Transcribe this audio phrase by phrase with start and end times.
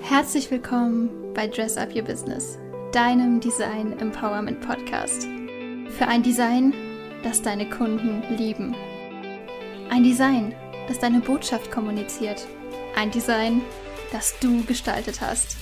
[0.00, 2.58] Herzlich willkommen bei Dress Up Your Business,
[2.92, 5.24] deinem Design Empowerment Podcast.
[5.90, 6.72] Für ein Design,
[7.22, 8.74] das deine Kunden lieben.
[9.90, 10.54] Ein Design,
[10.86, 12.46] das deine Botschaft kommuniziert.
[12.96, 13.60] Ein Design,
[14.12, 15.56] das du gestaltet hast.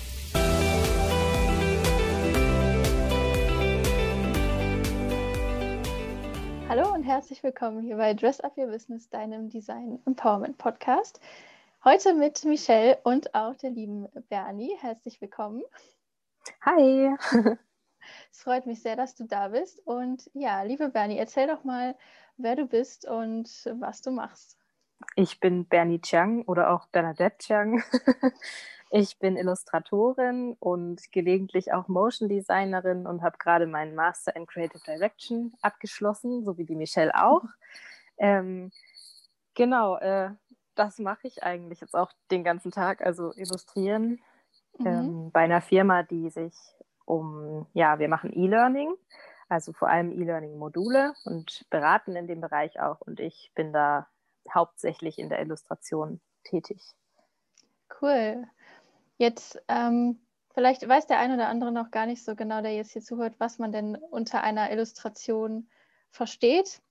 [6.68, 11.20] Hallo und herzlich willkommen hier bei Dress Up Your Business, deinem Design Empowerment Podcast.
[11.88, 14.76] Heute mit Michelle und auch der lieben Bernie.
[14.80, 15.62] Herzlich willkommen.
[16.62, 17.14] Hi.
[18.32, 19.86] Es freut mich sehr, dass du da bist.
[19.86, 21.94] Und ja, liebe Bernie, erzähl doch mal,
[22.38, 24.58] wer du bist und was du machst.
[25.14, 27.80] Ich bin Bernie Chiang oder auch Bernadette Chiang.
[28.90, 34.82] Ich bin Illustratorin und gelegentlich auch Motion Designerin und habe gerade meinen Master in Creative
[34.84, 37.44] Direction abgeschlossen, so wie die Michelle auch.
[38.18, 38.72] Ähm,
[39.54, 40.30] genau, äh,
[40.76, 44.20] das mache ich eigentlich jetzt auch den ganzen Tag, also illustrieren
[44.78, 44.86] mhm.
[44.86, 46.54] ähm, bei einer Firma, die sich
[47.04, 48.94] um, ja, wir machen E-Learning,
[49.48, 54.06] also vor allem E-Learning-Module und beraten in dem Bereich auch und ich bin da
[54.52, 56.82] hauptsächlich in der Illustration tätig.
[58.00, 58.44] Cool.
[59.18, 60.20] Jetzt, ähm,
[60.52, 63.34] vielleicht weiß der ein oder andere noch gar nicht so genau, der jetzt hier zuhört,
[63.38, 65.68] was man denn unter einer Illustration
[66.10, 66.82] versteht.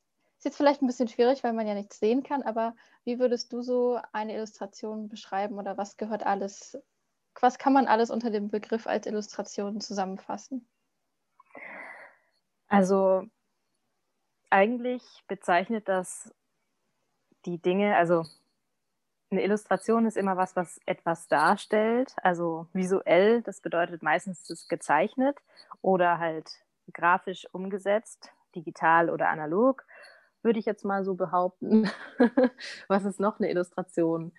[0.46, 3.64] Jetzt vielleicht ein bisschen schwierig, weil man ja nichts sehen kann, aber wie würdest du
[3.64, 6.78] so eine Illustration beschreiben oder was gehört alles,
[7.42, 10.68] was kann man alles unter dem Begriff als Illustration zusammenfassen?
[12.68, 13.24] Also
[14.52, 16.32] eigentlich bezeichnet das
[17.46, 18.24] die Dinge, also
[19.32, 25.40] eine Illustration ist immer was, was etwas darstellt, also visuell, das bedeutet meistens das gezeichnet
[25.82, 29.84] oder halt grafisch umgesetzt, digital oder analog
[30.46, 31.90] würde ich jetzt mal so behaupten.
[32.88, 34.32] Was ist noch eine Illustration?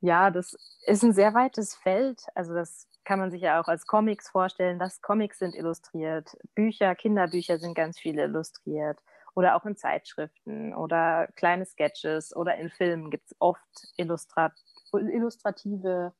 [0.00, 2.26] Ja, das ist ein sehr weites Feld.
[2.34, 6.94] Also das kann man sich ja auch als Comics vorstellen, dass Comics sind illustriert, Bücher,
[6.94, 9.00] Kinderbücher sind ganz viele illustriert
[9.34, 14.52] oder auch in Zeitschriften oder kleine Sketches oder in Filmen gibt es oft illustrat
[14.92, 16.12] illustrative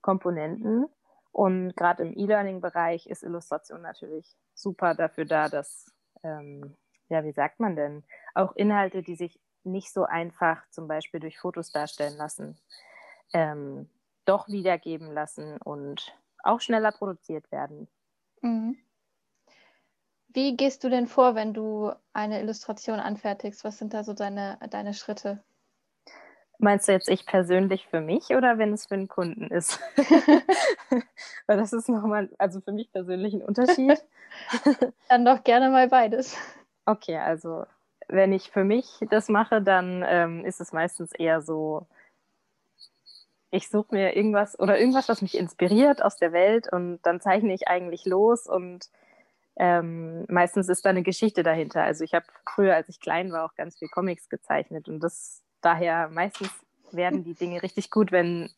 [0.00, 0.86] Komponenten.
[1.32, 6.76] Und gerade im E-Learning-Bereich ist Illustration natürlich super dafür da, dass ähm,
[7.10, 8.04] ja, wie sagt man denn,
[8.34, 12.58] auch Inhalte, die sich nicht so einfach zum Beispiel durch Fotos darstellen lassen,
[13.32, 13.90] ähm,
[14.24, 17.88] doch wiedergeben lassen und auch schneller produziert werden.
[18.40, 18.78] Mhm.
[20.28, 23.64] Wie gehst du denn vor, wenn du eine Illustration anfertigst?
[23.64, 25.42] Was sind da so deine, deine Schritte?
[26.58, 29.80] Meinst du jetzt ich persönlich für mich oder wenn es für einen Kunden ist?
[31.46, 34.04] Weil das ist nochmal, also für mich persönlich ein Unterschied.
[35.08, 36.36] Dann doch gerne mal beides.
[36.90, 37.66] Okay, also
[38.08, 41.86] wenn ich für mich das mache, dann ähm, ist es meistens eher so,
[43.52, 47.54] ich suche mir irgendwas oder irgendwas, was mich inspiriert aus der Welt und dann zeichne
[47.54, 48.90] ich eigentlich los und
[49.54, 51.84] ähm, meistens ist da eine Geschichte dahinter.
[51.84, 55.44] Also ich habe früher, als ich klein war, auch ganz viel Comics gezeichnet und das
[55.60, 56.50] daher meistens
[56.90, 58.50] werden die Dinge richtig gut, wenn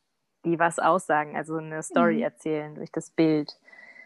[0.47, 2.23] die was aussagen, also eine Story mhm.
[2.23, 3.59] erzählen durch das Bild.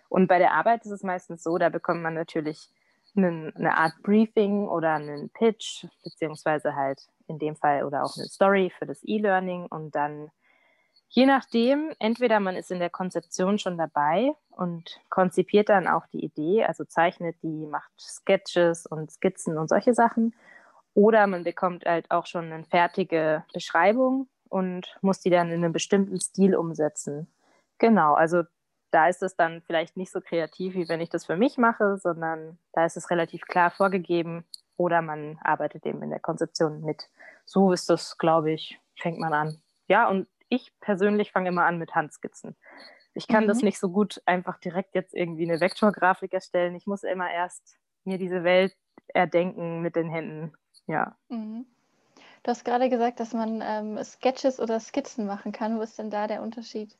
[0.08, 2.68] Und bei der Arbeit ist es meistens so, da bekommt man natürlich
[3.16, 8.26] einen, eine Art Briefing oder einen Pitch, beziehungsweise halt in dem Fall oder auch eine
[8.26, 10.30] Story für das E-Learning und dann
[11.08, 16.24] je nachdem, entweder man ist in der Konzeption schon dabei und konzipiert dann auch die
[16.24, 20.34] Idee, also zeichnet die, macht Sketches und Skizzen und solche Sachen,
[20.94, 25.72] oder man bekommt halt auch schon eine fertige Beschreibung und muss die dann in einem
[25.72, 27.28] bestimmten Stil umsetzen.
[27.78, 28.44] Genau, also
[28.96, 31.98] da ist es dann vielleicht nicht so kreativ, wie wenn ich das für mich mache,
[31.98, 34.46] sondern da ist es relativ klar vorgegeben
[34.78, 37.10] oder man arbeitet eben in der Konzeption mit.
[37.44, 39.60] So ist das, glaube ich, fängt man an.
[39.86, 42.56] Ja, und ich persönlich fange immer an mit Handskizzen.
[43.12, 43.48] Ich kann mhm.
[43.48, 46.74] das nicht so gut einfach direkt jetzt irgendwie eine Vektorgrafik erstellen.
[46.74, 48.74] Ich muss immer erst mir diese Welt
[49.08, 50.54] erdenken mit den Händen.
[50.86, 51.18] Ja.
[51.28, 51.66] Mhm.
[52.44, 55.76] Du hast gerade gesagt, dass man ähm, Sketches oder Skizzen machen kann.
[55.76, 56.96] Wo ist denn da der Unterschied?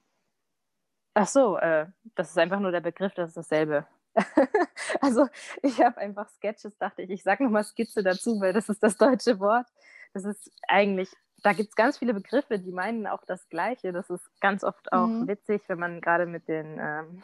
[1.18, 3.86] Ach so, äh, das ist einfach nur der Begriff, das ist dasselbe.
[5.00, 5.26] also
[5.62, 8.98] ich habe einfach Sketches, dachte ich, ich sage nochmal Skizze dazu, weil das ist das
[8.98, 9.66] deutsche Wort.
[10.12, 11.08] Das ist eigentlich,
[11.42, 13.94] da gibt es ganz viele Begriffe, die meinen auch das Gleiche.
[13.94, 15.26] Das ist ganz oft auch mhm.
[15.26, 17.22] witzig, wenn man gerade mit den, ähm,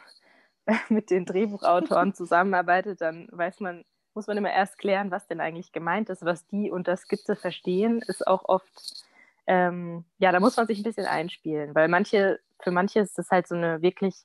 [0.89, 3.85] mit den Drehbuchautoren zusammenarbeitet, dann weiß man,
[4.15, 8.01] muss man immer erst klären, was denn eigentlich gemeint ist, was die unter Skizze verstehen,
[8.07, 9.05] ist auch oft,
[9.45, 13.29] ähm, ja, da muss man sich ein bisschen einspielen, weil manche für manche ist das
[13.29, 14.15] halt so eine wirklich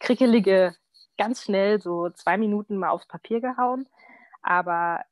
[0.00, 0.74] krickelige,
[1.18, 3.88] ganz schnell so zwei Minuten mal aufs Papier gehauen.
[4.42, 5.02] Aber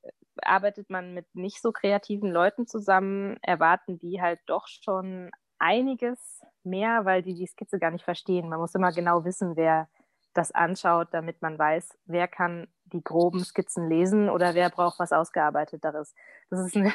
[0.43, 7.05] arbeitet man mit nicht so kreativen Leuten zusammen, erwarten die halt doch schon einiges mehr,
[7.05, 8.49] weil die die Skizze gar nicht verstehen.
[8.49, 9.88] Man muss immer genau wissen, wer
[10.33, 15.12] das anschaut, damit man weiß, wer kann die groben Skizzen lesen oder wer braucht was
[15.12, 16.15] Ausgearbeiteteres.
[16.50, 16.93] Das ist eine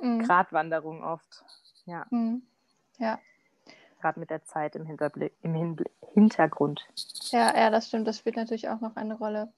[0.00, 0.20] mhm.
[0.24, 1.44] Gratwanderung oft.
[1.86, 2.06] Ja.
[2.10, 2.42] Mhm.
[2.98, 3.18] Ja.
[4.00, 5.76] Gerade mit der Zeit im, Hinterblick, im
[6.14, 6.86] Hintergrund.
[7.30, 8.06] Ja, ja, das stimmt.
[8.06, 9.52] Das spielt natürlich auch noch eine Rolle.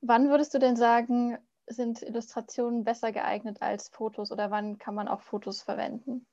[0.00, 5.08] Wann würdest du denn sagen, sind Illustrationen besser geeignet als Fotos oder wann kann man
[5.08, 6.26] auch Fotos verwenden?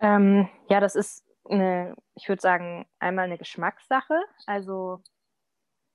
[0.00, 4.20] Ähm, ja, das ist eine, ich würde sagen, einmal eine Geschmackssache.
[4.46, 5.02] Also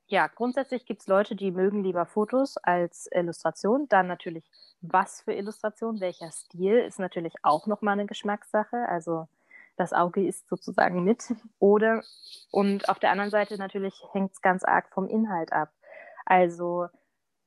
[0.10, 3.88] ja, grundsätzlich gibt es Leute, die mögen lieber Fotos als Illustration.
[3.90, 4.44] Dann natürlich,
[4.82, 8.90] was für Illustration, welcher Stil, ist natürlich auch nochmal eine Geschmackssache.
[8.90, 9.28] Also
[9.78, 11.24] das Auge ist sozusagen mit.
[11.60, 12.04] Oder
[12.52, 15.70] und auf der anderen Seite natürlich hängt es ganz arg vom Inhalt ab.
[16.26, 16.88] Also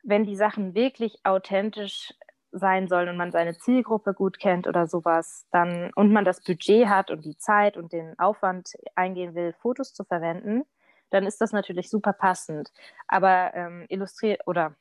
[0.04, 2.14] wenn die Sachen wirklich authentisch
[2.52, 6.86] sein sollen und man seine Zielgruppe gut kennt oder sowas, dann und man das Budget
[6.86, 10.64] hat und die Zeit und den Aufwand eingehen will, Fotos zu verwenden,
[11.12, 12.72] dann ist das natürlich super passend.
[13.06, 14.74] Aber ähm, illustriert oder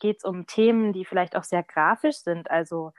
[0.00, 2.50] geht es um Themen, die vielleicht auch sehr grafisch sind.
[2.50, 2.92] Also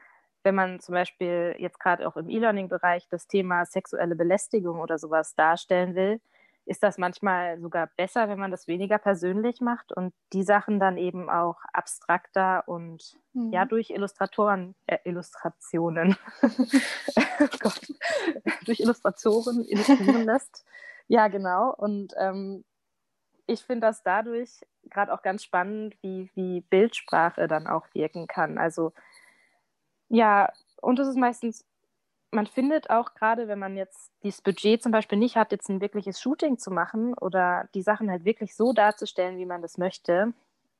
[0.43, 5.35] wenn man zum Beispiel jetzt gerade auch im E-Learning-Bereich das Thema sexuelle Belästigung oder sowas
[5.35, 6.21] darstellen will,
[6.65, 10.97] ist das manchmal sogar besser, wenn man das weniger persönlich macht und die Sachen dann
[10.97, 13.51] eben auch abstrakter und mhm.
[13.51, 17.71] ja durch Illustratoren, äh, Illustrationen, oh
[18.65, 20.63] durch Illustratoren illustrieren lässt.
[21.09, 21.73] Ja, genau.
[21.75, 22.63] Und ähm,
[23.45, 28.57] ich finde das dadurch gerade auch ganz spannend, wie, wie Bildsprache dann auch wirken kann.
[28.57, 28.93] Also
[30.07, 30.51] ja,
[30.81, 31.65] und es ist meistens
[32.31, 35.81] man findet auch gerade, wenn man jetzt dieses Budget zum Beispiel nicht hat, jetzt ein
[35.81, 40.33] wirkliches Shooting zu machen oder die Sachen halt wirklich so darzustellen, wie man das möchte,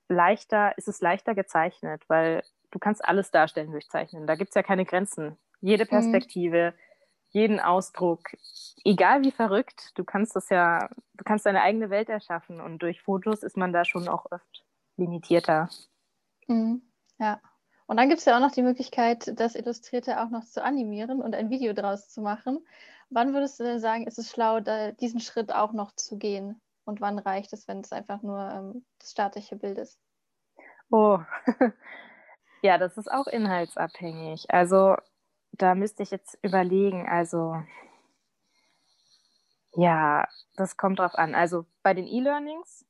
[0.08, 4.28] leichter, ist es leichter gezeichnet, weil du kannst alles darstellen durch Zeichnen.
[4.28, 5.38] Da gibt es ja keine Grenzen.
[5.62, 5.90] Jede mhm.
[5.90, 6.89] Perspektive, mhm.
[7.30, 8.30] Jeden Ausdruck,
[8.84, 13.02] egal wie verrückt, du kannst das ja, du kannst deine eigene Welt erschaffen und durch
[13.02, 14.66] Fotos ist man da schon auch oft
[14.98, 15.70] limitierter.
[16.48, 16.82] Mhm.
[17.20, 17.40] Ja.
[17.88, 21.22] Und dann gibt es ja auch noch die Möglichkeit, das Illustrierte auch noch zu animieren
[21.22, 22.66] und ein Video draus zu machen.
[23.10, 24.60] Wann würdest du denn sagen, ist es schlau,
[25.00, 26.62] diesen Schritt auch noch zu gehen?
[26.86, 30.00] Und wann reicht es, wenn es einfach nur ähm, das statische Bild ist?
[30.92, 31.20] Oh,
[32.62, 34.46] ja, das ist auch inhaltsabhängig.
[34.50, 34.96] Also
[35.52, 37.08] da müsste ich jetzt überlegen.
[37.08, 37.56] Also
[39.74, 41.36] ja, das kommt drauf an.
[41.36, 42.86] Also bei den E-Learnings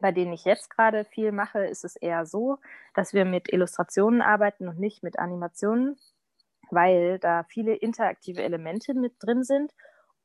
[0.00, 2.58] bei denen ich jetzt gerade viel mache, ist es eher so,
[2.94, 5.98] dass wir mit Illustrationen arbeiten und nicht mit Animationen,
[6.70, 9.72] weil da viele interaktive Elemente mit drin sind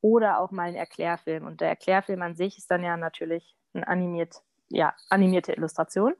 [0.01, 1.45] oder auch mal ein Erklärfilm.
[1.45, 6.13] Und der Erklärfilm an sich ist dann ja natürlich eine animiert, ja, animierte Illustration.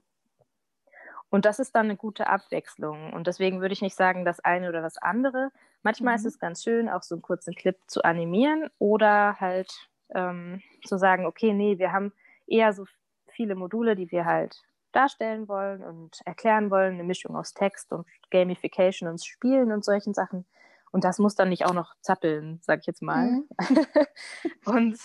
[1.35, 3.11] Und das ist dann eine gute Abwechslung.
[3.11, 5.51] Und deswegen würde ich nicht sagen, das eine oder das andere.
[5.83, 6.19] Manchmal mhm.
[6.19, 10.97] ist es ganz schön, auch so einen kurzen Clip zu animieren oder halt ähm, zu
[10.97, 12.13] sagen, okay, nee, wir haben
[12.47, 12.85] eher so
[13.27, 18.07] viele Module, die wir halt darstellen wollen und erklären wollen, eine Mischung aus Text und
[18.31, 20.45] Gamification und Spielen und solchen Sachen.
[20.93, 23.25] Und das muss dann nicht auch noch zappeln, sag ich jetzt mal.
[23.25, 23.47] Mhm.
[24.67, 24.99] und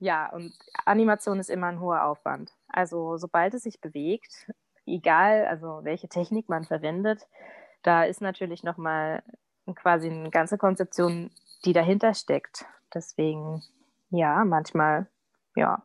[0.00, 2.52] ja, und Animation ist immer ein hoher Aufwand.
[2.66, 4.50] Also sobald es sich bewegt,
[4.94, 7.26] egal, also welche Technik man verwendet,
[7.82, 9.22] da ist natürlich nochmal
[9.74, 11.30] quasi eine ganze Konzeption,
[11.64, 12.66] die dahinter steckt.
[12.92, 13.62] Deswegen,
[14.10, 15.06] ja, manchmal,
[15.54, 15.82] ja,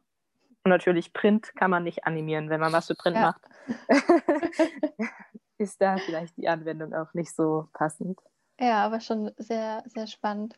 [0.66, 3.22] und natürlich Print kann man nicht animieren, wenn man was für Print ja.
[3.22, 3.42] macht.
[5.60, 8.20] ist da vielleicht die Anwendung auch nicht so passend.
[8.60, 10.58] Ja, aber schon sehr, sehr spannend.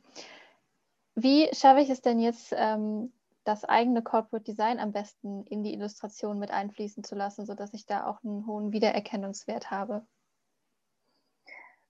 [1.15, 3.11] Wie schaffe ich es denn jetzt, ähm,
[3.47, 7.85] das eigene Corporate Design am besten in die Illustration mit einfließen zu lassen, sodass ich
[7.85, 10.05] da auch einen hohen Wiedererkennungswert habe?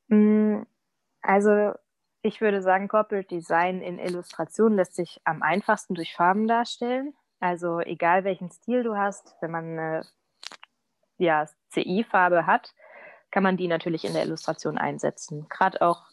[0.08, 0.62] Mm,
[1.22, 1.74] also
[2.22, 7.16] ich würde sagen, Corporate Design in Illustration lässt sich am einfachsten durch Farben darstellen.
[7.40, 10.06] Also egal welchen Stil du hast, wenn man eine
[11.18, 12.74] ja, CI-Farbe hat,
[13.32, 15.48] kann man die natürlich in der Illustration einsetzen.
[15.50, 16.04] Gerade auch,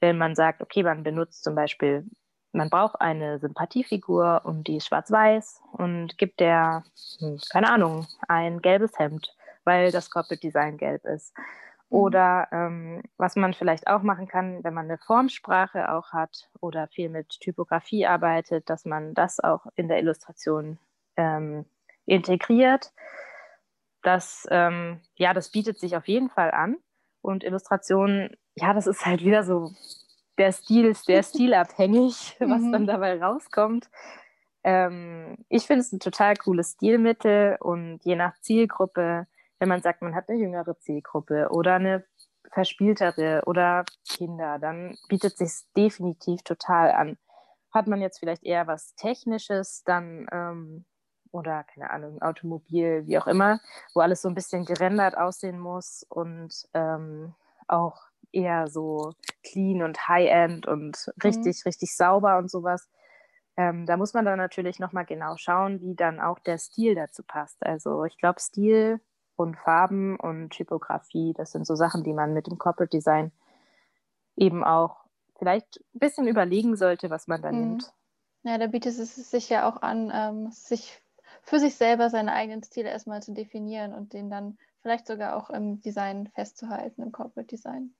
[0.00, 2.06] wenn man sagt, okay, man benutzt zum Beispiel,
[2.54, 6.84] man braucht eine Sympathiefigur und die ist schwarz-weiß und gibt der,
[7.18, 11.36] hm, keine Ahnung, ein gelbes Hemd, weil das Corporate Design gelb ist.
[11.36, 11.98] Mhm.
[11.98, 16.86] Oder ähm, was man vielleicht auch machen kann, wenn man eine Formsprache auch hat oder
[16.88, 20.78] viel mit Typografie arbeitet, dass man das auch in der Illustration
[21.16, 21.64] ähm,
[22.06, 22.92] integriert.
[24.02, 26.76] Das, ähm, ja, das bietet sich auf jeden Fall an.
[27.20, 29.72] Und Illustration, ja, das ist halt wieder so,
[30.38, 32.72] der Stil ist sehr stilabhängig, was mhm.
[32.72, 33.90] dann dabei rauskommt.
[34.62, 39.26] Ähm, ich finde es ein total cooles Stilmittel und je nach Zielgruppe
[39.64, 42.04] wenn man sagt, man hat eine jüngere Zielgruppe oder eine
[42.52, 47.16] verspieltere oder Kinder, dann bietet sich definitiv total an.
[47.72, 50.84] Hat man jetzt vielleicht eher was Technisches, dann ähm,
[51.32, 53.58] oder keine Ahnung, Automobil, wie auch immer,
[53.94, 57.34] wo alles so ein bisschen gerendert aussehen muss und ähm,
[57.66, 59.14] auch eher so
[59.44, 61.68] clean und high-end und richtig, mhm.
[61.68, 62.88] richtig sauber und sowas.
[63.56, 67.22] Ähm, da muss man dann natürlich nochmal genau schauen, wie dann auch der Stil dazu
[67.22, 67.64] passt.
[67.64, 69.00] Also ich glaube, Stil
[69.36, 73.30] und Farben und Typografie, das sind so Sachen, die man mit dem Corporate Design
[74.36, 75.04] eben auch
[75.38, 77.60] vielleicht ein bisschen überlegen sollte, was man da mhm.
[77.60, 77.92] nimmt.
[78.42, 81.00] Ja, da bietet es sich ja auch an, ähm, sich
[81.42, 85.50] für sich selber seine eigenen Stile erstmal zu definieren und den dann vielleicht sogar auch
[85.50, 87.94] im Design festzuhalten, im Corporate Design.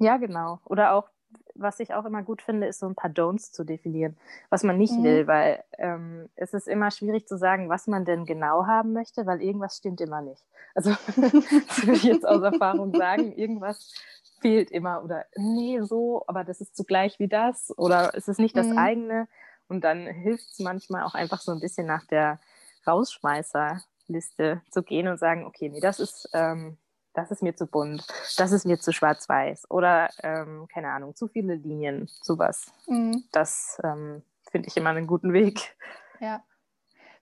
[0.00, 0.58] Ja, genau.
[0.64, 1.08] Oder auch,
[1.54, 4.16] was ich auch immer gut finde, ist so ein paar Don'ts zu definieren,
[4.48, 5.04] was man nicht mhm.
[5.04, 9.26] will, weil ähm, es ist immer schwierig zu sagen, was man denn genau haben möchte,
[9.26, 10.42] weil irgendwas stimmt immer nicht.
[10.74, 13.94] Also, das würde ich jetzt aus Erfahrung sagen, irgendwas
[14.40, 18.56] fehlt immer oder nee, so, aber das ist zugleich wie das oder es ist nicht
[18.56, 18.78] das mhm.
[18.78, 19.28] eigene.
[19.68, 22.40] Und dann hilft es manchmal auch einfach so ein bisschen nach der
[22.86, 26.78] Rausschmeißerliste zu gehen und sagen, okay, nee, das ist, ähm,
[27.12, 31.28] das ist mir zu bunt, das ist mir zu schwarz-weiß oder, ähm, keine Ahnung, zu
[31.28, 32.72] viele Linien, sowas.
[32.86, 33.24] Mhm.
[33.32, 35.76] Das ähm, finde ich immer einen guten Weg.
[36.20, 36.44] Ja.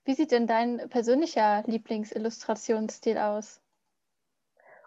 [0.05, 3.61] Wie sieht denn dein persönlicher Lieblingsillustrationsstil aus?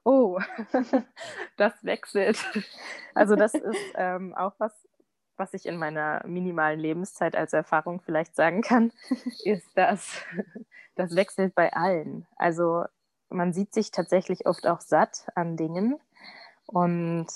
[0.05, 0.41] Oh,
[1.57, 2.39] das wechselt.
[3.15, 4.73] Also das ist ähm, auch was,
[5.37, 8.93] was ich in meiner minimalen Lebenszeit als Erfahrung vielleicht sagen kann,
[9.45, 10.25] ist, dass
[10.97, 12.27] das wechselt bei allen.
[12.37, 12.85] Also
[13.33, 15.99] man sieht sich tatsächlich oft auch satt an Dingen.
[16.67, 17.27] Und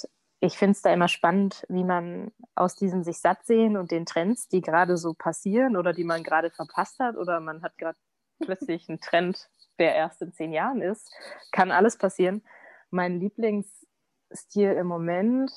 [0.41, 4.07] ich finde es da immer spannend, wie man aus diesem sich satt sehen und den
[4.07, 7.99] Trends, die gerade so passieren oder die man gerade verpasst hat oder man hat gerade
[8.41, 9.49] plötzlich einen Trend,
[9.79, 11.13] der erst in zehn Jahren ist,
[11.53, 12.43] kann alles passieren.
[12.91, 15.51] Mein Lieblingsstil im Moment,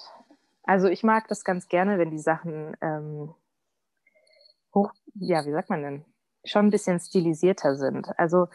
[0.63, 3.33] also ich mag das ganz gerne, wenn die Sachen ähm,
[4.73, 6.05] hoch, ja, wie sagt man denn,
[6.45, 8.07] schon ein bisschen stilisierter sind.
[8.17, 8.47] Also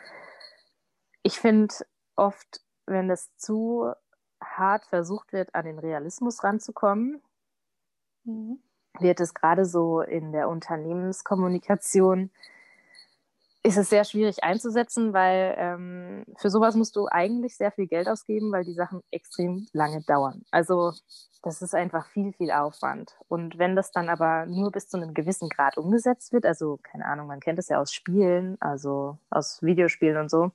[1.24, 1.74] ich finde
[2.14, 3.92] oft, wenn es zu
[4.40, 7.20] hart versucht wird, an den Realismus ranzukommen,
[8.24, 8.60] mhm.
[9.00, 12.30] wird es gerade so in der Unternehmenskommunikation
[13.66, 18.08] ist es sehr schwierig einzusetzen, weil ähm, für sowas musst du eigentlich sehr viel Geld
[18.08, 20.44] ausgeben, weil die Sachen extrem lange dauern.
[20.50, 20.92] Also
[21.42, 23.16] das ist einfach viel, viel Aufwand.
[23.26, 27.06] Und wenn das dann aber nur bis zu einem gewissen Grad umgesetzt wird, also keine
[27.06, 30.52] Ahnung, man kennt es ja aus Spielen, also aus Videospielen und so,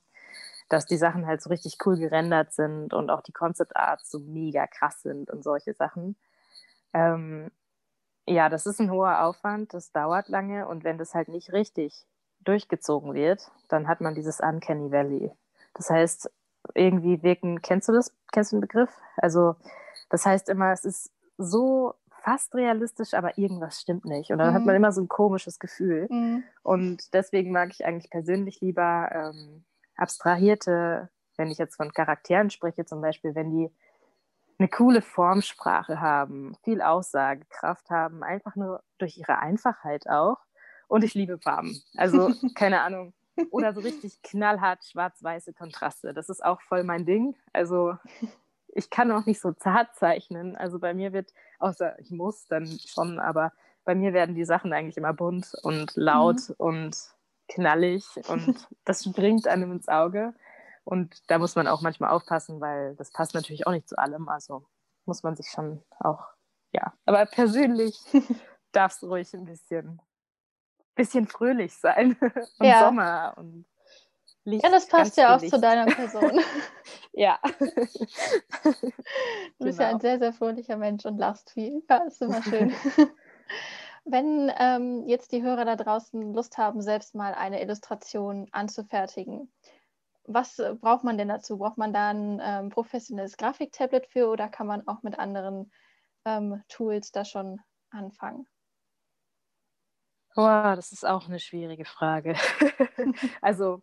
[0.70, 4.20] dass die Sachen halt so richtig cool gerendert sind und auch die Concept Arts so
[4.20, 6.16] mega krass sind und solche Sachen.
[6.94, 7.50] Ähm,
[8.26, 12.06] ja, das ist ein hoher Aufwand, das dauert lange und wenn das halt nicht richtig
[12.44, 15.32] durchgezogen wird, dann hat man dieses Uncanny Valley.
[15.74, 16.30] Das heißt,
[16.74, 18.14] irgendwie wirken, kennst du das?
[18.32, 18.90] Kennst du den Begriff?
[19.16, 19.56] Also,
[20.08, 24.30] das heißt immer, es ist so fast realistisch, aber irgendwas stimmt nicht.
[24.30, 24.54] Und dann mhm.
[24.54, 26.06] hat man immer so ein komisches Gefühl.
[26.10, 26.44] Mhm.
[26.62, 29.64] Und deswegen mag ich eigentlich persönlich lieber ähm,
[30.00, 33.70] abstrahierte, wenn ich jetzt von Charakteren spreche, zum Beispiel, wenn die
[34.58, 40.38] eine coole Formsprache haben, viel Aussagekraft haben, einfach nur durch ihre Einfachheit auch
[40.86, 41.80] und ich liebe Farben.
[41.96, 43.14] Also, keine Ahnung.
[43.50, 46.12] Oder so richtig knallhart schwarz-weiße Kontraste.
[46.12, 47.36] Das ist auch voll mein Ding.
[47.54, 47.96] Also,
[48.68, 50.56] ich kann auch nicht so zart zeichnen.
[50.56, 53.52] Also, bei mir wird, außer ich muss dann schon, aber
[53.84, 56.54] bei mir werden die Sachen eigentlich immer bunt und laut mhm.
[56.58, 56.96] und
[57.50, 60.34] knallig und das springt einem ins Auge.
[60.84, 64.28] Und da muss man auch manchmal aufpassen, weil das passt natürlich auch nicht zu allem.
[64.28, 64.64] Also
[65.04, 66.24] muss man sich schon auch,
[66.72, 66.94] ja.
[67.04, 67.98] Aber persönlich
[68.72, 70.00] darf es ruhig ein bisschen
[70.94, 72.16] bisschen fröhlich sein
[72.58, 72.80] und ja.
[72.80, 73.64] Sommer und
[74.44, 74.64] Licht.
[74.64, 75.54] Ja, das passt ja auch Licht.
[75.54, 76.40] zu deiner Person.
[77.12, 77.38] ja.
[77.42, 77.58] Du
[79.64, 79.82] bist genau.
[79.82, 81.82] ja ein sehr, sehr fröhlicher Mensch und lachst viel.
[81.88, 82.72] Ja, ist immer schön.
[84.10, 89.52] Wenn ähm, jetzt die Hörer da draußen Lust haben, selbst mal eine Illustration anzufertigen,
[90.24, 91.58] was äh, braucht man denn dazu?
[91.58, 95.70] Braucht man da ein ähm, professionelles Grafiktablet für oder kann man auch mit anderen
[96.24, 98.46] ähm, Tools da schon anfangen?
[100.36, 102.34] Oh, das ist auch eine schwierige Frage.
[103.42, 103.82] also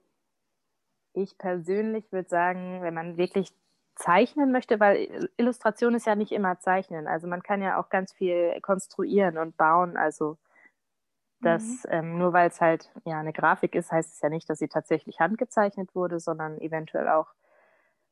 [1.13, 3.51] ich persönlich würde sagen, wenn man wirklich
[3.98, 7.08] zeichnen möchte, weil Illustration ist ja nicht immer zeichnen.
[7.08, 9.98] Also man kann ja auch ganz viel konstruieren und bauen.
[9.98, 10.38] Also
[11.42, 11.92] das mhm.
[11.92, 14.68] ähm, nur weil es halt ja eine Grafik ist, heißt es ja nicht, dass sie
[14.68, 17.34] tatsächlich handgezeichnet wurde, sondern eventuell auch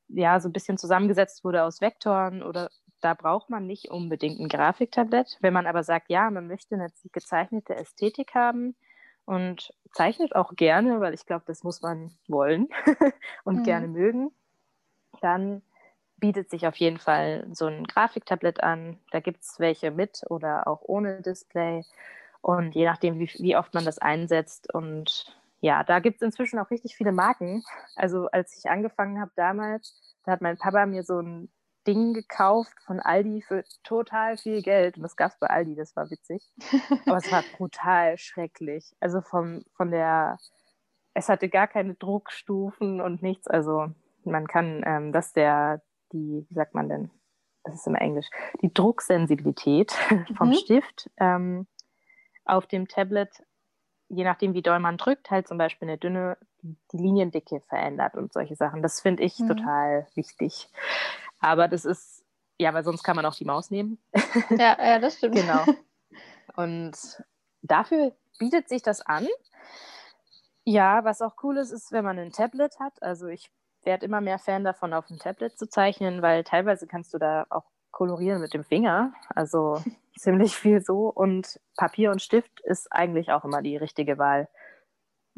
[0.07, 2.69] ja so ein bisschen zusammengesetzt wurde aus Vektoren oder
[3.01, 5.37] da braucht man nicht unbedingt ein Grafiktablett.
[5.41, 8.75] Wenn man aber sagt, ja, man möchte eine gezeichnete Ästhetik haben
[9.25, 12.69] und zeichnet auch gerne, weil ich glaube, das muss man wollen
[13.43, 13.63] und mhm.
[13.63, 14.31] gerne mögen,
[15.21, 15.61] dann
[16.17, 18.99] bietet sich auf jeden Fall so ein Grafiktablett an.
[19.11, 21.83] Da gibt es welche mit oder auch ohne Display.
[22.41, 24.73] Und je nachdem, wie, wie oft man das einsetzt.
[24.73, 25.25] Und
[25.61, 27.63] ja, da gibt es inzwischen auch richtig viele Marken.
[27.95, 31.49] Also als ich angefangen habe damals, da hat mein Papa mir so ein
[31.87, 34.97] Ding gekauft von Aldi für total viel Geld.
[34.97, 36.43] Und das gab es bei Aldi, das war witzig.
[37.05, 38.95] Aber es war brutal schrecklich.
[38.99, 40.37] Also vom, von der,
[41.13, 43.47] es hatte gar keine Druckstufen und nichts.
[43.47, 43.87] Also
[44.23, 45.81] man kann, ähm, dass der,
[46.15, 47.11] die, wie sagt man denn,
[47.63, 48.29] das ist im Englisch,
[48.61, 49.91] die Drucksensibilität
[50.37, 50.53] vom mhm.
[50.53, 51.67] Stift ähm,
[52.45, 53.43] auf dem Tablet,
[54.07, 58.31] je nachdem wie doll man drückt, halt zum Beispiel eine dünne, die Liniendicke verändert und
[58.31, 58.81] solche Sachen.
[58.81, 59.47] Das finde ich mhm.
[59.49, 60.69] total wichtig.
[61.39, 62.23] Aber das ist,
[62.57, 63.99] ja, weil sonst kann man auch die Maus nehmen.
[64.51, 65.35] Ja, ja das stimmt.
[65.35, 65.65] genau.
[66.55, 66.95] Und
[67.61, 69.27] dafür bietet sich das an.
[70.63, 73.01] Ja, was auch cool ist, ist, wenn man ein Tablet hat.
[73.03, 73.51] Also ich
[73.85, 77.45] werde immer mehr Fan davon, auf dem Tablet zu zeichnen, weil teilweise kannst du da
[77.49, 79.13] auch kolorieren mit dem Finger.
[79.33, 79.81] Also
[80.17, 81.09] ziemlich viel so.
[81.09, 84.47] Und Papier und Stift ist eigentlich auch immer die richtige Wahl.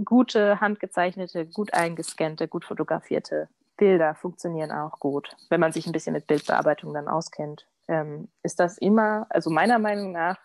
[0.03, 5.35] Gute, handgezeichnete, gut eingescannte, gut fotografierte Bilder funktionieren auch gut.
[5.49, 9.79] Wenn man sich ein bisschen mit Bildbearbeitung dann auskennt, ähm, ist das immer, also meiner
[9.79, 10.37] Meinung nach,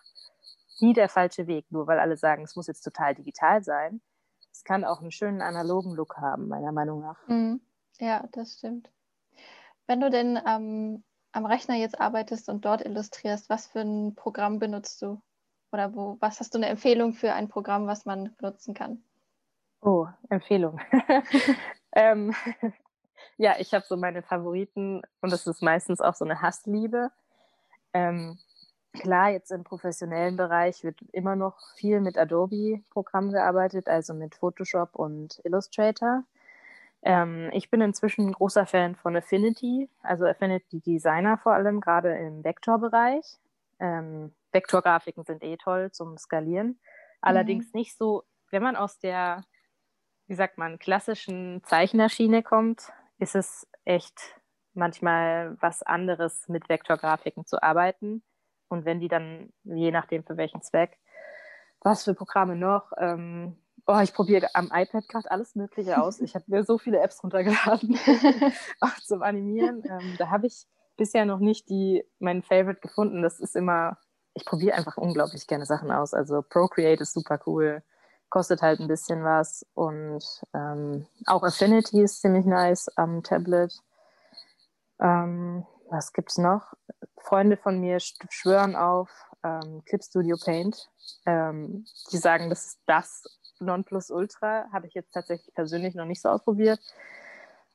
[0.80, 4.00] nie der falsche Weg, nur weil alle sagen, es muss jetzt total digital sein.
[4.52, 7.26] Es kann auch einen schönen analogen Look haben, meiner Meinung nach.
[7.26, 7.60] Mhm.
[8.00, 8.90] Ja, das stimmt.
[9.86, 14.58] Wenn du denn ähm, am Rechner jetzt arbeitest und dort illustrierst, was für ein Programm
[14.58, 15.20] benutzt du?
[15.72, 19.02] Oder wo, was hast du eine Empfehlung für ein Programm, was man benutzen kann?
[19.80, 20.80] Oh, Empfehlung.
[21.92, 22.34] ähm,
[23.36, 27.10] ja, ich habe so meine Favoriten und das ist meistens auch so eine Hassliebe.
[27.94, 28.38] Ähm,
[28.92, 34.94] klar, jetzt im professionellen Bereich wird immer noch viel mit Adobe-Programmen gearbeitet, also mit Photoshop
[34.94, 36.24] und Illustrator.
[37.02, 42.16] Ähm, ich bin inzwischen ein großer Fan von Affinity, also Affinity Designer vor allem, gerade
[42.16, 43.38] im Vektorbereich.
[43.80, 46.78] Ähm, Vektorgrafiken sind eh toll zum Skalieren.
[47.20, 47.80] Allerdings mhm.
[47.80, 49.44] nicht so, wenn man aus der,
[50.28, 54.20] wie sagt man, klassischen Zeichnerschiene kommt, ist es echt
[54.74, 58.22] manchmal was anderes, mit Vektorgrafiken zu arbeiten.
[58.68, 60.98] Und wenn die dann, je nachdem für welchen Zweck,
[61.80, 66.20] was für Programme noch, ähm, Oh, ich probiere am iPad gerade alles Mögliche aus.
[66.20, 67.98] Ich habe mir so viele Apps runtergeladen,
[68.80, 69.82] auch zum Animieren.
[69.84, 70.66] Ähm, da habe ich
[70.96, 73.22] bisher noch nicht die, meinen Favorite gefunden.
[73.22, 73.98] Das ist immer,
[74.34, 76.14] ich probiere einfach unglaublich gerne Sachen aus.
[76.14, 77.82] Also Procreate ist super cool,
[78.28, 79.66] kostet halt ein bisschen was.
[79.74, 83.74] Und ähm, auch Affinity ist ziemlich nice am Tablet.
[85.00, 86.72] Ähm, was gibt's noch?
[87.18, 89.10] Freunde von mir schwören auf
[89.42, 90.88] ähm, Clip Studio Paint.
[91.26, 93.24] Ähm, die sagen, das ist das
[93.62, 94.66] Nonplusultra.
[94.72, 96.80] Habe ich jetzt tatsächlich persönlich noch nicht so ausprobiert.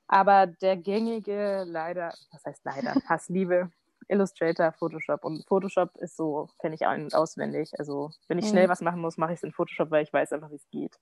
[0.07, 3.71] Aber der gängige, leider, was heißt leider, Hassliebe,
[4.07, 5.25] Illustrator, Photoshop.
[5.25, 7.71] Und Photoshop ist so, kenne ich ein- und auswendig.
[7.77, 8.49] Also, wenn ich mhm.
[8.49, 10.69] schnell was machen muss, mache ich es in Photoshop, weil ich weiß einfach, wie es
[10.69, 10.97] geht.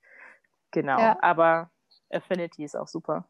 [0.72, 1.00] Genau.
[1.00, 1.18] Ja.
[1.22, 1.70] Aber
[2.10, 3.28] Affinity ist auch super.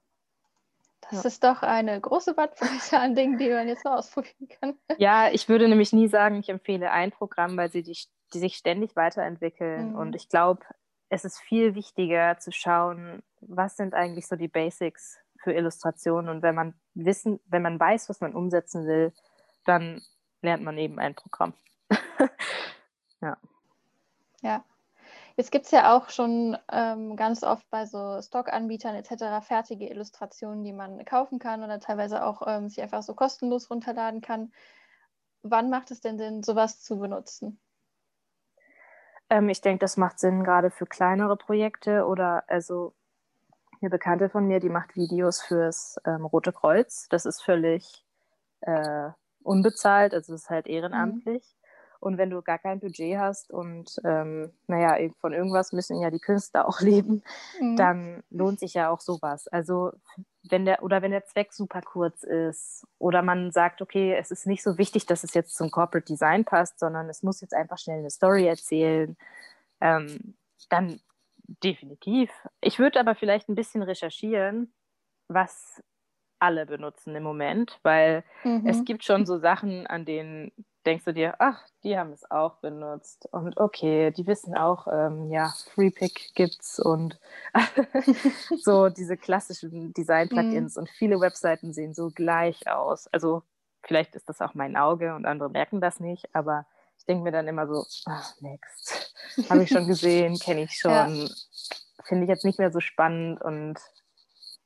[1.10, 1.28] Das ja.
[1.28, 4.80] ist doch eine große Bandbreite an Dingen, die man jetzt so ausprobieren kann.
[4.98, 7.98] Ja, ich würde nämlich nie sagen, ich empfehle ein Programm, weil sie die,
[8.34, 9.91] die sich ständig weiterentwickeln.
[9.91, 9.96] Mhm.
[9.96, 10.65] Und ich glaube,
[11.10, 16.30] es ist viel wichtiger zu schauen, was sind eigentlich so die Basics für Illustrationen.
[16.30, 19.13] Und wenn man wissen, wenn man weiß, was man umsetzen will,
[19.65, 20.02] dann
[20.41, 21.54] lernt man eben ein Programm.
[23.22, 23.38] ja.
[24.41, 24.63] Ja.
[25.38, 29.46] Jetzt gibt es ja auch schon ähm, ganz oft bei so Stock-Anbietern etc.
[29.46, 34.22] fertige Illustrationen, die man kaufen kann oder teilweise auch ähm, sich einfach so kostenlos runterladen
[34.22, 34.54] kann.
[35.44, 37.60] Wann macht es denn Sinn, sowas zu benutzen?
[39.30, 42.94] Ähm, ich denke, das macht Sinn gerade für kleinere Projekte oder also
[43.82, 47.08] eine Bekannte von mir, die macht Videos fürs ähm, Rote Kreuz.
[47.10, 48.04] Das ist völlig
[48.62, 49.10] äh,
[49.44, 51.44] unbezahlt, also es ist halt ehrenamtlich.
[51.44, 51.66] Mhm.
[52.00, 56.20] Und wenn du gar kein Budget hast und ähm, naja, von irgendwas müssen ja die
[56.20, 57.24] Künstler auch leben,
[57.60, 57.76] mhm.
[57.76, 59.48] dann lohnt sich ja auch sowas.
[59.48, 59.92] Also
[60.49, 64.47] wenn der oder wenn der Zweck super kurz ist oder man sagt, okay, es ist
[64.47, 67.77] nicht so wichtig, dass es jetzt zum Corporate Design passt, sondern es muss jetzt einfach
[67.77, 69.17] schnell eine Story erzählen,
[69.81, 70.36] ähm,
[70.69, 70.99] dann
[71.63, 72.31] definitiv.
[72.62, 74.73] Ich würde aber vielleicht ein bisschen recherchieren,
[75.27, 75.81] was
[76.45, 78.67] alle benutzen im Moment, weil mhm.
[78.67, 80.51] es gibt schon so Sachen, an denen
[80.86, 85.31] denkst du dir, ach, die haben es auch benutzt und okay, die wissen auch, ähm,
[85.31, 87.19] ja, FreePick gibt's und
[88.62, 90.81] so diese klassischen Design-Plugins mhm.
[90.81, 93.08] und viele Webseiten sehen so gleich aus.
[93.08, 93.41] Also
[93.84, 96.67] vielleicht ist das auch mein Auge und andere merken das nicht, aber
[96.99, 99.12] ich denke mir dann immer so, ach, next,
[99.49, 101.27] habe ich schon gesehen, kenne ich schon, ja.
[102.03, 103.79] finde ich jetzt nicht mehr so spannend und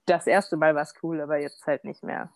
[0.09, 2.31] das erste Mal war es cool, aber jetzt halt nicht mehr.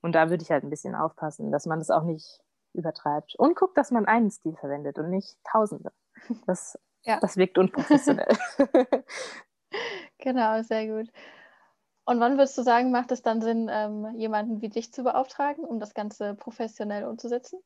[0.00, 2.40] Und da würde ich halt ein bisschen aufpassen, dass man das auch nicht
[2.72, 3.34] übertreibt.
[3.36, 5.92] Und guckt, dass man einen Stil verwendet und nicht tausende.
[6.46, 7.20] Das, ja.
[7.20, 8.36] das wirkt unprofessionell.
[10.18, 11.12] genau, sehr gut.
[12.04, 15.64] Und wann würdest du sagen, macht es dann Sinn, ähm, jemanden wie dich zu beauftragen,
[15.64, 17.60] um das Ganze professionell umzusetzen?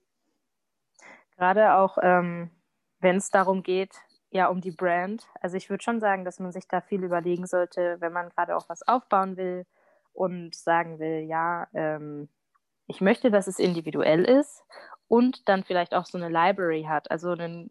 [1.37, 2.51] Gerade auch, ähm,
[2.99, 3.95] wenn es darum geht,
[4.33, 5.29] ja, um die Brand.
[5.41, 8.57] Also ich würde schon sagen, dass man sich da viel überlegen sollte, wenn man gerade
[8.57, 9.67] auch was aufbauen will
[10.13, 12.29] und sagen will, ja, ähm,
[12.87, 14.65] ich möchte, dass es individuell ist
[15.07, 17.69] und dann vielleicht auch so eine Library hat, also einen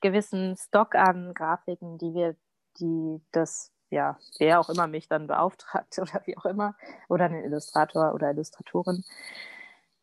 [0.00, 2.36] gewissen Stock an Grafiken, die wir,
[2.78, 6.74] die das ja, wer auch immer mich dann beauftragt oder wie auch immer,
[7.08, 9.04] oder einen Illustrator oder Illustratorin,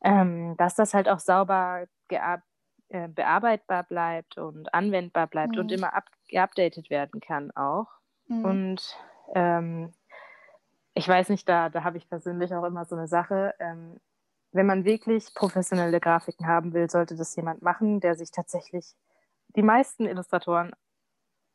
[0.03, 1.85] ähm, dass das halt auch sauber
[2.93, 5.61] äh, bearbeitbar bleibt und anwendbar bleibt mhm.
[5.61, 5.91] und immer
[6.29, 7.87] geupdatet werden kann auch.
[8.27, 8.45] Mhm.
[8.45, 8.97] Und
[9.33, 9.93] ähm,
[10.93, 13.55] ich weiß nicht, da, da habe ich persönlich auch immer so eine Sache.
[13.59, 13.99] Ähm,
[14.51, 18.93] wenn man wirklich professionelle Grafiken haben will, sollte das jemand machen, der sich tatsächlich,
[19.55, 20.71] die meisten Illustratoren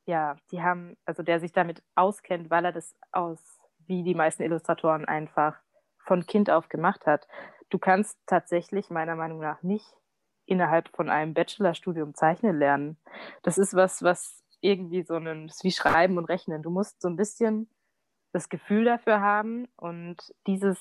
[0.07, 3.39] ja, die haben, also der sich damit auskennt, weil er das aus,
[3.87, 5.55] wie die meisten Illustratoren einfach
[5.99, 7.29] von Kind auf gemacht hat.
[7.69, 9.87] Du kannst tatsächlich meiner Meinung nach nicht
[10.49, 12.97] innerhalb von einem Bachelorstudium zeichnen lernen.
[13.43, 16.63] Das ist was, was irgendwie so ein, wie Schreiben und Rechnen.
[16.63, 17.69] Du musst so ein bisschen
[18.33, 20.79] das Gefühl dafür haben und dieses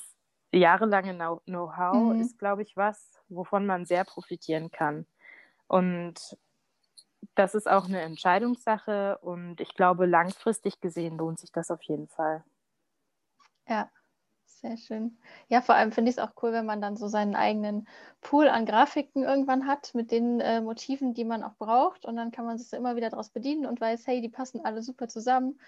[0.52, 1.14] jahrelange
[1.46, 2.22] Know-how mhm.
[2.22, 5.06] ist, glaube ich, was, wovon man sehr profitieren kann.
[5.68, 6.38] Und
[7.36, 12.08] das ist auch eine Entscheidungssache und ich glaube, langfristig gesehen lohnt sich das auf jeden
[12.08, 12.44] Fall.
[13.68, 13.90] Ja,
[14.60, 15.18] sehr schön.
[15.48, 17.88] Ja, vor allem finde ich es auch cool, wenn man dann so seinen eigenen
[18.22, 22.32] Pool an Grafiken irgendwann hat mit den äh, Motiven, die man auch braucht und dann
[22.32, 25.60] kann man sich immer wieder daraus bedienen und weiß, hey, die passen alle super zusammen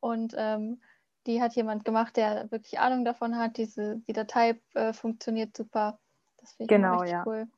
[0.00, 0.80] und ähm,
[1.26, 3.56] die hat jemand gemacht, der wirklich Ahnung davon hat.
[3.56, 5.98] Diese, die Datei äh, funktioniert super.
[6.38, 7.22] Das finde ich genau, richtig ja.
[7.26, 7.48] cool.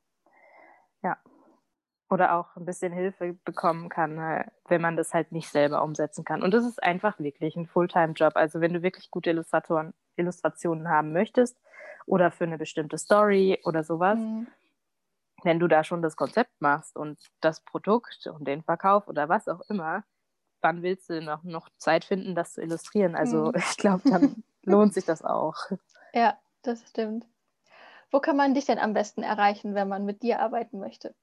[1.01, 1.17] Ja,
[2.15, 6.23] oder auch ein bisschen Hilfe bekommen kann, äh, wenn man das halt nicht selber umsetzen
[6.23, 6.43] kann.
[6.43, 8.37] Und das ist einfach wirklich ein Fulltime-Job.
[8.37, 11.57] Also wenn du wirklich gute Illustratoren, Illustrationen haben möchtest
[12.05, 14.47] oder für eine bestimmte Story oder sowas, mhm.
[15.43, 19.49] wenn du da schon das Konzept machst und das Produkt und den Verkauf oder was
[19.49, 20.05] auch immer,
[20.61, 23.17] wann willst du noch, noch Zeit finden, das zu illustrieren?
[23.17, 23.55] Also mhm.
[23.57, 25.57] ich glaube, dann lohnt sich das auch.
[26.13, 27.27] Ja, das stimmt.
[28.09, 31.13] Wo kann man dich denn am besten erreichen, wenn man mit dir arbeiten möchte?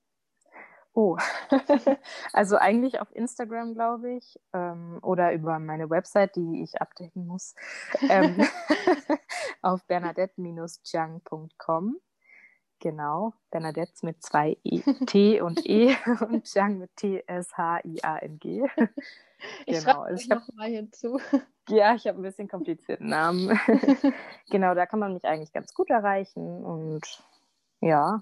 [0.95, 1.17] Oh,
[2.35, 7.55] also eigentlich auf Instagram, glaube ich, ähm, oder über meine Website, die ich updaten muss,
[8.11, 8.37] ähm,
[9.63, 11.97] auf bernadette-chiang.com.
[12.79, 15.97] Genau, Bernadette mit zwei e, T und E
[16.29, 18.69] und Chiang mit T-S-H-I-A-N-G.
[19.67, 20.05] Ich genau.
[20.05, 21.21] schreibe ich hab, mal hinzu.
[21.69, 23.57] Ja, ich habe ein bisschen komplizierten Namen.
[24.51, 27.23] genau, da kann man mich eigentlich ganz gut erreichen und
[27.81, 28.21] ja,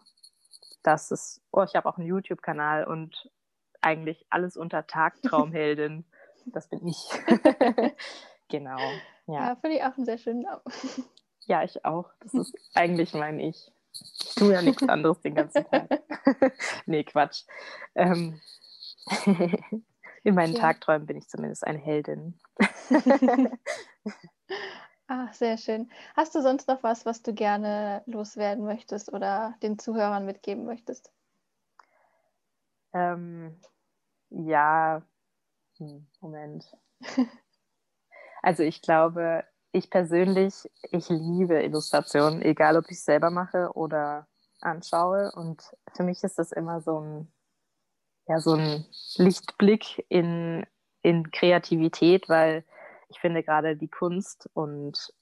[0.82, 3.30] das ist, oh, ich habe auch einen YouTube-Kanal und
[3.80, 6.04] eigentlich alles unter Tagtraumheldin.
[6.46, 7.08] das bin ich.
[8.48, 8.78] genau.
[9.26, 10.62] Ja, ja finde ich auch einen sehr schönen Namen.
[11.46, 12.10] ja, ich auch.
[12.20, 13.70] Das ist eigentlich mein Ich.
[13.92, 15.88] Ich tue ja nichts anderes den ganzen Tag.
[16.86, 17.44] nee, Quatsch.
[17.94, 18.40] Ähm,
[20.22, 20.60] in meinen ja.
[20.60, 22.38] Tagträumen bin ich zumindest eine Heldin.
[25.12, 25.90] Ach, sehr schön.
[26.14, 31.12] Hast du sonst noch was, was du gerne loswerden möchtest oder den Zuhörern mitgeben möchtest?
[32.92, 33.61] Ähm,
[34.29, 35.03] ja,
[35.79, 36.64] hm, Moment.
[38.42, 39.42] also ich glaube,
[39.73, 44.29] ich persönlich, ich liebe Illustrationen, egal ob ich es selber mache oder
[44.61, 45.33] anschaue.
[45.33, 47.33] Und für mich ist das immer so ein,
[48.29, 50.64] ja, so ein Lichtblick in,
[51.03, 52.64] in Kreativität, weil
[53.11, 55.12] ich finde gerade die Kunst und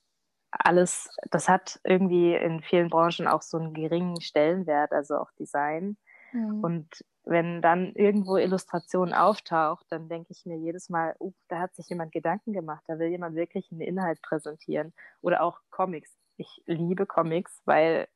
[0.51, 5.97] alles, das hat irgendwie in vielen Branchen auch so einen geringen Stellenwert, also auch Design.
[6.33, 6.65] Mhm.
[6.65, 11.75] Und wenn dann irgendwo Illustration auftaucht, dann denke ich mir jedes Mal, uh, da hat
[11.75, 14.95] sich jemand Gedanken gemacht, da will jemand wirklich einen Inhalt präsentieren.
[15.21, 16.17] Oder auch Comics.
[16.37, 18.09] Ich liebe Comics, weil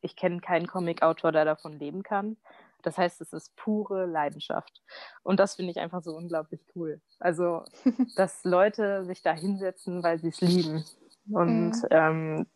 [0.00, 2.36] ich kenne keinen Comic-Autor, der davon leben kann.
[2.82, 4.82] Das heißt, es ist pure Leidenschaft.
[5.22, 7.00] Und das finde ich einfach so unglaublich cool.
[7.18, 7.64] Also,
[8.16, 10.84] dass Leute sich da hinsetzen, weil sie es lieben.
[11.30, 11.88] Und mhm.
[11.90, 12.46] ähm,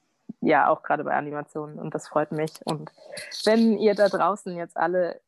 [0.40, 1.78] ja, auch gerade bei Animationen.
[1.78, 2.52] Und das freut mich.
[2.64, 2.90] Und
[3.44, 5.20] wenn ihr da draußen jetzt alle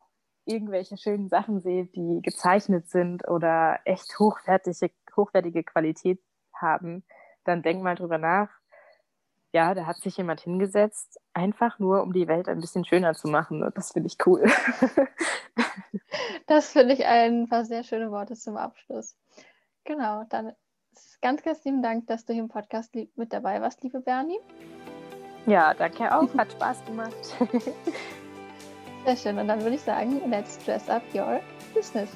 [0.45, 6.21] irgendwelche schönen Sachen seht, die gezeichnet sind oder echt hochwertige, hochwertige Qualität
[6.53, 7.05] haben,
[7.45, 8.49] dann denkt mal drüber nach,
[9.55, 13.29] ja, da hat sich jemand hingesetzt, einfach nur, um die Welt ein bisschen schöner zu
[13.29, 13.62] machen.
[13.62, 14.43] Und das finde ich cool.
[16.49, 19.17] das finde ich ein paar sehr schöne Worte zum Abschluss.
[19.85, 20.55] Genau, dann
[21.23, 24.40] ganz, ganz lieben Dank, dass du hier im Podcast mit dabei warst, liebe Bernie.
[25.47, 26.35] Ja, danke auch.
[26.37, 27.14] Hat Spaß gemacht.
[29.05, 29.38] Sehr schön.
[29.38, 31.40] Und dann würde ich sagen, let's dress up your
[31.75, 32.09] business.